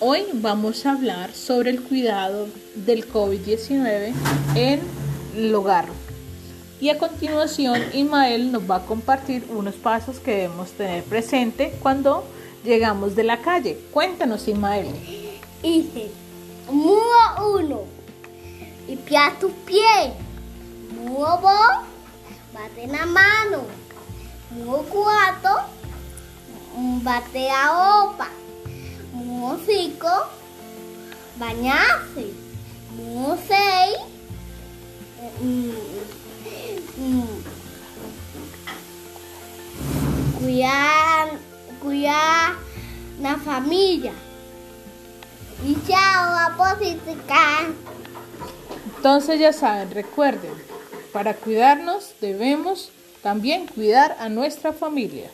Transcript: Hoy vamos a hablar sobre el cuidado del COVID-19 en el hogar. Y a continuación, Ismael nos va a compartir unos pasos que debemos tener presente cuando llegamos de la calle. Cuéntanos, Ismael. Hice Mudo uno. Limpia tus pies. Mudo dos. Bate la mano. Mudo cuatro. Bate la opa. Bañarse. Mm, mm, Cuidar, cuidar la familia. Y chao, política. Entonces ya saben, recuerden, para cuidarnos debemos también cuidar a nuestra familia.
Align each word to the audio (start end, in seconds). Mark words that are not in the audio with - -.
Hoy 0.00 0.26
vamos 0.32 0.86
a 0.86 0.92
hablar 0.92 1.34
sobre 1.34 1.70
el 1.70 1.82
cuidado 1.82 2.46
del 2.76 3.12
COVID-19 3.12 4.12
en 4.54 4.80
el 5.34 5.52
hogar. 5.52 5.86
Y 6.80 6.90
a 6.90 6.98
continuación, 6.98 7.82
Ismael 7.92 8.52
nos 8.52 8.70
va 8.70 8.76
a 8.76 8.86
compartir 8.86 9.44
unos 9.50 9.74
pasos 9.74 10.20
que 10.20 10.30
debemos 10.30 10.70
tener 10.70 11.02
presente 11.02 11.76
cuando 11.82 12.22
llegamos 12.62 13.16
de 13.16 13.24
la 13.24 13.38
calle. 13.38 13.76
Cuéntanos, 13.90 14.46
Ismael. 14.46 14.86
Hice 15.64 16.12
Mudo 16.70 17.56
uno. 17.58 17.80
Limpia 18.86 19.34
tus 19.40 19.50
pies. 19.66 20.12
Mudo 20.94 21.40
dos. 21.42 21.86
Bate 22.54 22.86
la 22.86 23.04
mano. 23.04 23.62
Mudo 24.52 24.84
cuatro. 24.88 25.62
Bate 27.02 27.48
la 27.48 28.04
opa. 28.04 28.37
Bañarse. 31.38 32.32
Mm, 35.40 35.70
mm, 36.96 37.24
Cuidar, 40.40 41.30
cuidar 41.82 42.54
la 43.20 43.36
familia. 43.36 44.12
Y 45.64 45.76
chao, 45.86 46.56
política. 46.56 47.68
Entonces 48.96 49.40
ya 49.40 49.52
saben, 49.52 49.90
recuerden, 49.90 50.52
para 51.12 51.34
cuidarnos 51.34 52.14
debemos 52.20 52.90
también 53.22 53.66
cuidar 53.66 54.16
a 54.20 54.28
nuestra 54.28 54.72
familia. 54.72 55.30